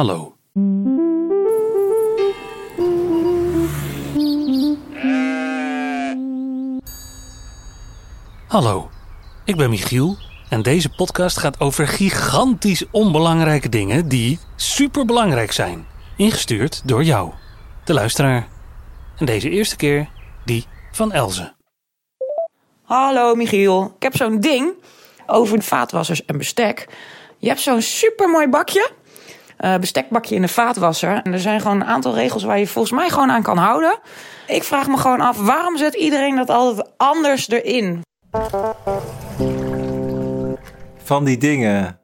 [0.00, 0.36] Hallo.
[8.48, 8.90] Hallo,
[9.44, 10.16] ik ben Michiel
[10.48, 15.86] en deze podcast gaat over gigantisch onbelangrijke dingen die superbelangrijk zijn.
[16.16, 17.32] Ingestuurd door jou,
[17.84, 18.48] de luisteraar.
[19.18, 20.08] En deze eerste keer
[20.44, 21.52] die van Elze.
[22.82, 24.72] Hallo Michiel, ik heb zo'n ding
[25.26, 26.88] over vaatwassers en bestek.
[27.38, 28.90] Je hebt zo'n supermooi bakje,
[29.60, 31.22] eh, bestekbakje in de vaatwasser.
[31.22, 33.98] En er zijn gewoon een aantal regels waar je volgens mij gewoon aan kan houden.
[34.46, 38.02] Ik vraag me gewoon af, waarom zet iedereen dat altijd anders erin?
[41.02, 42.00] Van die dingen.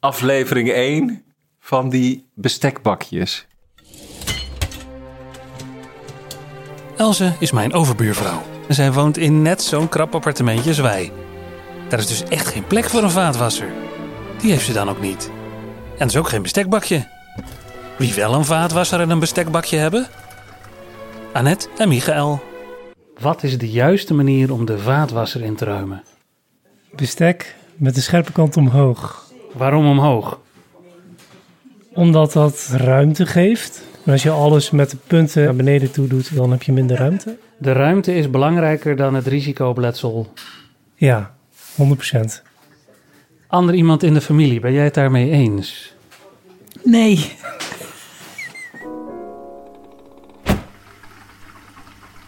[0.00, 1.24] Aflevering 1
[1.60, 3.46] van die bestekbakjes.
[6.96, 8.42] Elze is mijn overbuurvrouw.
[8.68, 11.12] En zij woont in net zo'n krap appartementje als wij.
[11.88, 13.72] Daar is dus echt geen plek voor een vaatwasser.
[14.40, 15.30] Die heeft ze dan ook niet.
[15.98, 17.06] En dus ook geen bestekbakje.
[17.96, 20.06] Wie wel een vaatwasser en een bestekbakje hebben?
[21.32, 22.40] Annette en Michael.
[23.18, 26.02] Wat is de juiste manier om de vaatwasser in te ruimen?
[26.96, 29.32] Bestek met de scherpe kant omhoog.
[29.52, 30.40] Waarom omhoog?
[31.92, 33.82] Omdat dat ruimte geeft.
[34.04, 36.96] En als je alles met de punten naar beneden toe doet, dan heb je minder
[36.96, 37.38] ruimte.
[37.58, 40.32] De ruimte is belangrijker dan het risicobletsel.
[40.94, 41.34] Ja,
[41.76, 42.47] 100%.
[43.50, 45.92] Ander iemand in de familie, ben jij het daarmee eens?
[46.82, 47.36] Nee.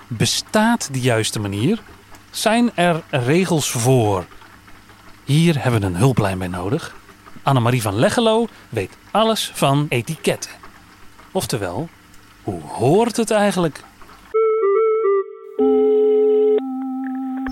[0.07, 1.83] Bestaat de juiste manier?
[2.31, 4.27] Zijn er regels voor?
[5.25, 6.97] Hier hebben we een hulplijn bij nodig.
[7.43, 10.51] Annemarie van Leggelo weet alles van etiketten.
[11.33, 11.89] Oftewel,
[12.43, 13.83] hoe hoort het eigenlijk?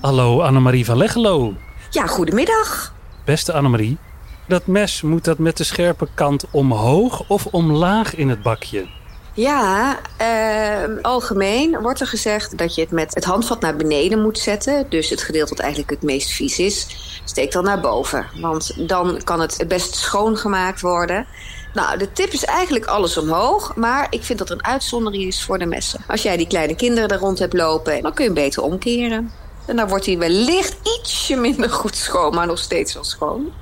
[0.01, 1.55] Hallo Annemarie van Leggelo.
[1.91, 2.97] Ja, goedemiddag.
[3.29, 3.99] Beste Annemarie,
[4.47, 8.89] dat mes moet dat met de scherpe kant omhoog of omlaag in het bakje?
[9.35, 14.39] Ja, eh, algemeen wordt er gezegd dat je het met het handvat naar beneden moet
[14.39, 14.87] zetten.
[14.89, 16.87] Dus het gedeelte dat eigenlijk het meest vies is,
[17.25, 18.27] steek dan naar boven.
[18.41, 21.27] Want dan kan het best schoongemaakt worden.
[21.75, 23.77] Nou, de tip is eigenlijk alles omhoog.
[23.77, 26.01] Maar ik vind dat er een uitzondering is voor de messen.
[26.07, 29.31] Als jij die kleine kinderen er rond hebt lopen, dan kun je beter omkeren.
[29.69, 33.53] En dan wordt hij wellicht ietsje minder goed schoon, maar nog steeds wel schoon.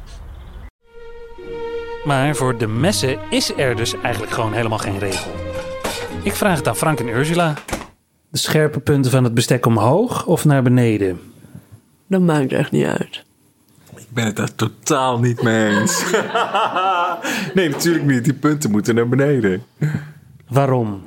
[2.05, 5.31] Maar voor de messen is er dus eigenlijk gewoon helemaal geen regel.
[6.23, 7.55] Ik vraag het aan Frank en Ursula.
[8.29, 11.21] De scherpe punten van het bestek omhoog of naar beneden?
[12.09, 13.25] Dat maakt echt niet uit.
[13.97, 16.05] Ik ben het daar totaal niet mee eens.
[17.55, 18.25] nee, natuurlijk niet.
[18.25, 19.65] Die punten moeten naar beneden.
[20.49, 21.05] Waarom?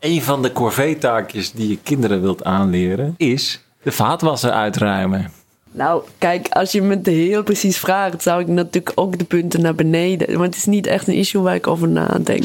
[0.00, 5.30] Een van de corvée-taakjes die je kinderen wilt aanleren is de vaatwasser uitruimen.
[5.70, 9.60] Nou, kijk, als je me het heel precies vraagt, zou ik natuurlijk ook de punten
[9.60, 10.36] naar beneden.
[10.36, 12.44] Maar het is niet echt een issue waar ik over nadenk.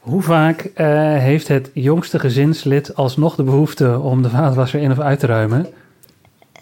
[0.00, 0.86] Hoe vaak eh,
[1.18, 5.66] heeft het jongste gezinslid alsnog de behoefte om de vaatwasser in of uit te ruimen?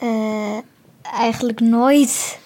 [0.00, 0.58] Eh,
[1.02, 2.38] eigenlijk nooit.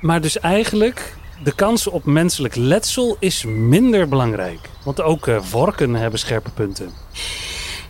[0.00, 4.70] Maar dus eigenlijk, de kans op menselijk letsel is minder belangrijk.
[4.84, 6.90] Want ook eh, vorken hebben scherpe punten.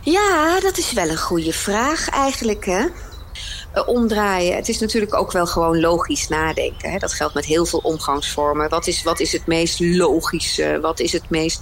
[0.01, 2.85] Ja, dat is wel een goede vraag eigenlijk, hè?
[3.71, 4.55] Eh, omdraaien.
[4.55, 6.91] Het is natuurlijk ook wel gewoon logisch nadenken.
[6.91, 6.97] Hè?
[6.97, 8.69] Dat geldt met heel veel omgangsvormen.
[8.69, 10.79] Wat is, wat is het meest logische?
[10.81, 11.61] Wat is het meest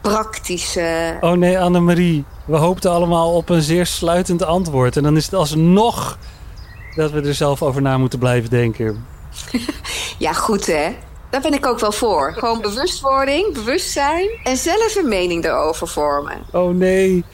[0.00, 1.16] praktische?
[1.20, 2.24] Oh nee, Annemarie.
[2.44, 4.96] We hoopten allemaal op een zeer sluitend antwoord.
[4.96, 6.18] En dan is het alsnog
[6.94, 9.06] dat we er zelf over na moeten blijven denken.
[10.18, 10.96] Ja, goed hè?
[11.30, 12.32] Daar ben ik ook wel voor.
[12.32, 16.38] Gewoon bewustwording, bewustzijn en zelf een mening erover vormen.
[16.52, 17.24] Oh nee.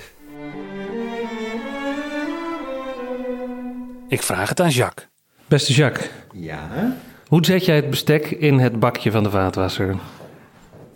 [4.09, 5.09] Ik vraag het aan Jacques.
[5.47, 6.97] Beste Jacques, Ja.
[7.28, 9.97] hoe zet jij het bestek in het bakje van de vaatwasser?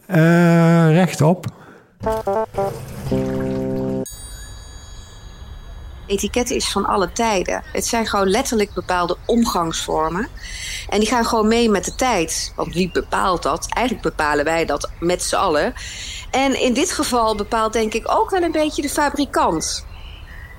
[0.06, 1.46] Eh, rechtop.
[6.08, 7.62] Etiketten is van alle tijden.
[7.72, 10.28] Het zijn gewoon letterlijk bepaalde omgangsvormen.
[10.88, 12.52] En die gaan gewoon mee met de tijd.
[12.56, 13.66] Want wie bepaalt dat?
[13.68, 15.74] Eigenlijk bepalen wij dat met z'n allen.
[16.30, 19.86] En in dit geval bepaalt denk ik ook wel een beetje de fabrikant.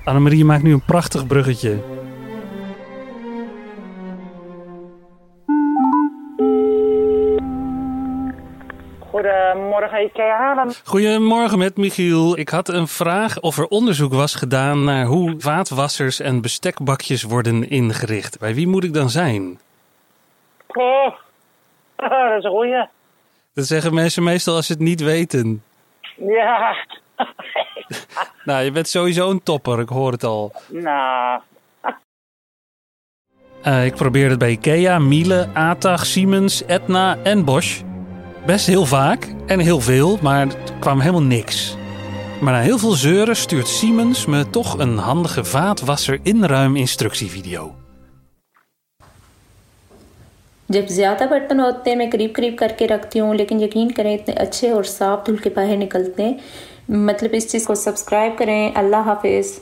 [0.04, 1.82] Annemarie maakt nu een prachtig bruggetje.
[9.54, 10.70] Goedemorgen, IKEA Haarlem.
[10.84, 12.38] Goedemorgen met Michiel.
[12.38, 17.68] Ik had een vraag of er onderzoek was gedaan naar hoe vaatwassers en bestekbakjes worden
[17.70, 18.38] ingericht.
[18.38, 19.60] Bij wie moet ik dan zijn?
[20.66, 21.06] Oh,
[21.96, 22.86] dat is een goeie.
[23.54, 25.62] Dat zeggen mensen meestal als ze het niet weten.
[26.16, 26.74] Ja,
[28.44, 30.52] Nou, je bent sowieso een topper, ik hoor het al.
[30.68, 31.40] nou,
[33.62, 37.80] Eh, ik probeerde het bij Ikea, Miele, Atag, Siemens, Etna en Bosch.
[38.49, 41.77] Best heel vaak en heel veel, maar er kwam helemaal niks.
[42.41, 47.73] Maar na heel veel zeuren stuurt Siemens me toch een handige vaatwasser inruim instructievideo.
[50.69, 54.33] जब ज़्यादा बर्तन होते हैं मैं करीब करीब करके रखती हूँ लेकिन यकीन करें इतने
[54.45, 56.39] अच्छे और साफ धुल के बाहर निकलते हैं
[57.05, 59.53] मतलब इस चीज़ को सब्सक्राइब करें अल्लाह हाफिज़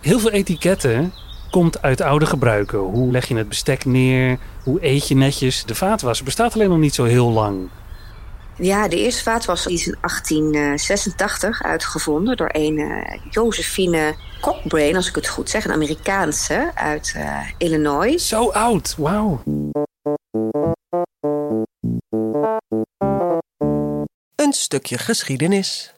[0.00, 1.12] Heel veel etiketten
[1.50, 2.78] komt uit oude gebruiken.
[2.78, 4.38] Hoe leg je het bestek neer?
[4.64, 5.64] Hoe eet je netjes?
[5.64, 7.68] De vaatwasser bestaat alleen nog niet zo heel lang.
[8.56, 15.14] Ja, de eerste vaatwasser is in 1886 uitgevonden door een uh, Josephine Cockbrain, als ik
[15.14, 18.28] het goed zeg, een Amerikaanse uit uh, Illinois.
[18.28, 19.42] Zo oud, wauw.
[24.34, 25.94] Een stukje geschiedenis.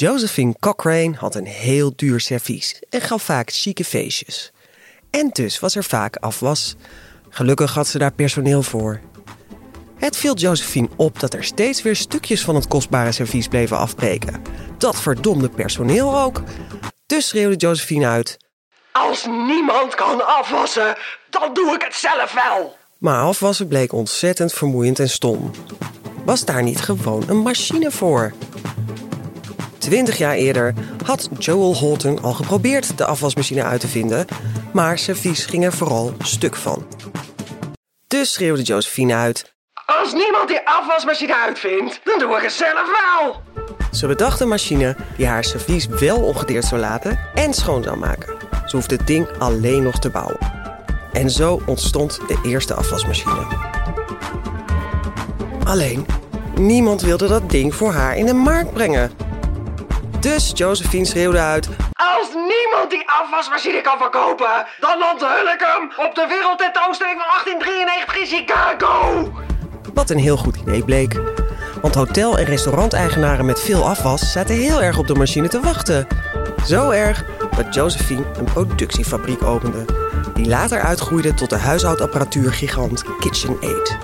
[0.00, 4.52] Josephine Cochrane had een heel duur servies en gaf vaak chique feestjes.
[5.10, 6.76] En dus was er vaak afwas.
[7.28, 9.00] Gelukkig had ze daar personeel voor.
[9.96, 14.42] Het viel Josephine op dat er steeds weer stukjes van het kostbare servies bleven afbreken.
[14.78, 16.42] Dat verdomde personeel ook.
[17.06, 18.36] Dus schreeuwde Josephine uit:
[18.92, 20.96] Als niemand kan afwassen,
[21.30, 22.76] dan doe ik het zelf wel.
[22.98, 25.50] Maar afwassen bleek ontzettend vermoeiend en stom.
[26.24, 28.32] Was daar niet gewoon een machine voor?
[29.80, 30.74] Twintig jaar eerder
[31.04, 34.26] had Joel Holton al geprobeerd de afwasmachine uit te vinden,
[34.72, 36.86] maar servies ging er vooral stuk van.
[38.06, 39.54] Dus schreeuwde Josephine uit:
[39.86, 43.40] Als niemand die afwasmachine uitvindt, dan doe ik het zelf wel.
[43.92, 48.36] Ze bedacht een machine die haar servies wel ongedeerd zou laten en schoon zou maken.
[48.66, 50.38] Ze hoefde het ding alleen nog te bouwen.
[51.12, 53.46] En zo ontstond de eerste afwasmachine.
[55.64, 56.06] Alleen,
[56.54, 59.19] niemand wilde dat ding voor haar in de markt brengen.
[60.20, 66.14] Dus Josephine schreeuwde uit: Als niemand die afwasmachine kan verkopen, dan onthul ik hem op
[66.14, 69.32] de wereldtentoonstelling van 1893 in Chicago.
[69.94, 71.20] Wat een heel goed idee bleek.
[71.82, 76.06] Want hotel- en restauranteigenaren met veel afwas zaten heel erg op de machine te wachten.
[76.66, 77.24] Zo erg
[77.56, 79.84] dat Josephine een productiefabriek opende.
[80.34, 83.98] Die later uitgroeide tot de huishoudapparatuurgigant KitchenAid.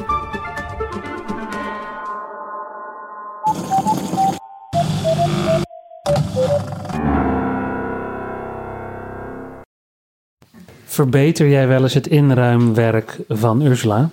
[10.96, 14.10] Verbeter jij wel eens het inruimwerk van Ursula?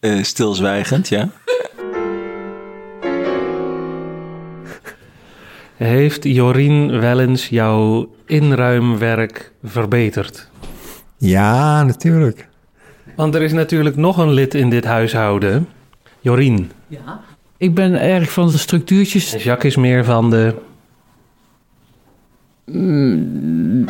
[0.00, 1.30] Uh, stilzwijgend, ja.
[5.76, 10.48] Heeft Jorien wel eens jouw inruimwerk verbeterd?
[11.16, 12.48] Ja, natuurlijk.
[13.16, 15.68] Want er is natuurlijk nog een lid in dit huishouden.
[16.20, 16.70] Jorien.
[16.86, 17.20] Ja.
[17.56, 19.32] Ik ben erg van de structuurtjes.
[19.32, 20.54] En Jacques is meer van de...
[22.64, 23.86] Mm.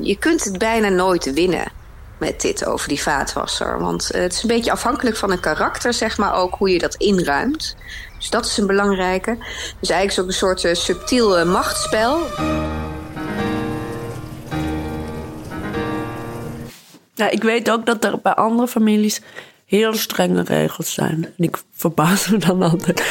[0.00, 1.72] Je kunt het bijna nooit winnen
[2.18, 3.78] met dit over die vaatwasser.
[3.78, 6.94] Want het is een beetje afhankelijk van een karakter, zeg maar ook, hoe je dat
[6.94, 7.76] inruimt.
[8.18, 9.36] Dus dat is een belangrijke.
[9.80, 12.18] Dus eigenlijk is ook een soort uh, subtiel uh, machtsspel.
[17.14, 19.20] Ja, ik weet ook dat er bij andere families
[19.66, 21.24] heel strenge regels zijn.
[21.24, 23.02] En ik verbaas me dan altijd.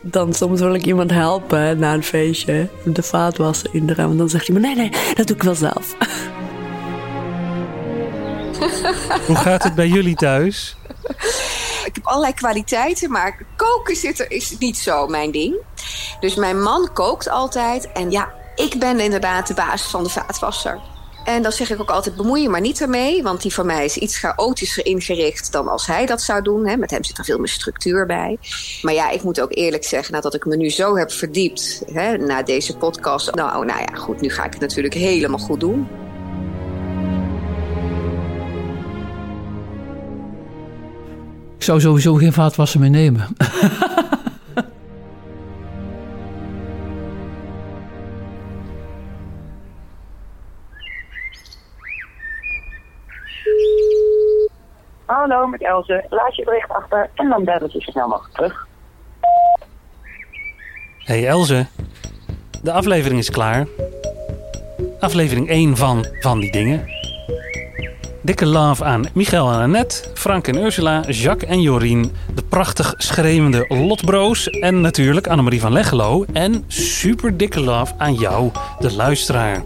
[0.00, 2.68] Dan soms wil ik iemand helpen na een feestje.
[2.84, 4.10] De vaatwassen in de ruim.
[4.10, 5.94] En dan zegt iemand, nee, nee, dat doe ik wel zelf.
[9.26, 10.76] Hoe gaat het bij jullie thuis?
[11.84, 15.56] Ik heb allerlei kwaliteiten, maar koken zit er, is niet zo mijn ding.
[16.20, 17.92] Dus mijn man kookt altijd.
[17.92, 20.80] En ja, ik ben inderdaad de baas van de vaatwasser.
[21.30, 23.22] En dan zeg ik ook altijd, bemoei je maar niet ermee.
[23.22, 26.66] Want die voor mij is iets chaotischer ingericht dan als hij dat zou doen.
[26.66, 26.76] Hè.
[26.76, 28.38] Met hem zit er veel meer structuur bij.
[28.82, 31.82] Maar ja, ik moet ook eerlijk zeggen, nadat ik me nu zo heb verdiept...
[31.92, 33.34] Hè, na deze podcast...
[33.34, 35.88] Nou, nou ja, goed, nu ga ik het natuurlijk helemaal goed doen.
[41.56, 43.28] Ik zou sowieso geen vaatwasser meer nemen.
[55.50, 56.04] Met Elze.
[56.08, 58.66] Laat je bericht achter en dan bellen ze snel mogelijk terug.
[60.98, 61.66] Hey Elze,
[62.62, 63.66] de aflevering is klaar.
[65.00, 66.88] Aflevering 1 van Van die Dingen.
[68.22, 73.64] Dikke love aan Michael en Annette, Frank en Ursula, Jacques en Jorien, de prachtig schreeuwende
[73.68, 76.24] Lotbroos en natuurlijk Annemarie van Leggelo.
[76.32, 79.62] En super dikke love aan jou, de luisteraar.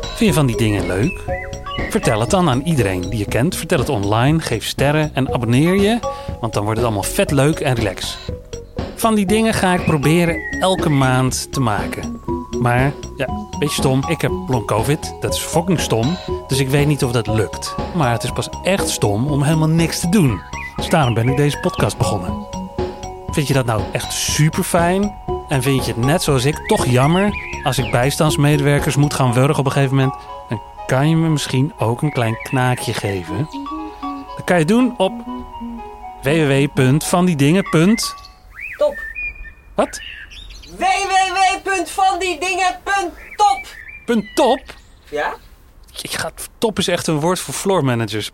[0.00, 1.37] Vind je van die dingen leuk?
[1.90, 3.56] Vertel het dan aan iedereen die je kent.
[3.56, 5.98] Vertel het online, geef sterren en abonneer je,
[6.40, 8.18] want dan wordt het allemaal vet leuk en relax.
[8.94, 12.20] Van die dingen ga ik proberen elke maand te maken.
[12.60, 13.28] Maar ja,
[13.58, 14.02] beetje stom.
[14.08, 15.14] Ik heb long covid.
[15.20, 16.16] Dat is fucking stom.
[16.46, 17.74] Dus ik weet niet of dat lukt.
[17.94, 20.40] Maar het is pas echt stom om helemaal niks te doen.
[20.76, 22.46] Dus daarom ben ik deze podcast begonnen.
[23.30, 25.14] Vind je dat nou echt super fijn?
[25.48, 27.30] En vind je het net zoals ik toch jammer
[27.62, 30.14] als ik bijstandsmedewerkers moet gaan wurgen op een gegeven moment?
[30.88, 33.48] Kan je me misschien ook een klein knaakje geven.
[34.36, 35.12] Dat kan je doen op
[36.22, 38.96] www.vandiedingen.top.
[39.74, 40.00] Wat?
[40.76, 43.66] www.vandiedingen.top
[44.04, 44.60] Punt top?
[45.10, 45.34] Ja?
[46.02, 48.30] Ik ga, top is echt een woord voor floor managers.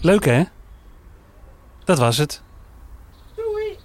[0.00, 0.42] Leuk hè?
[1.84, 2.42] Dat was het.
[3.34, 3.78] Doei.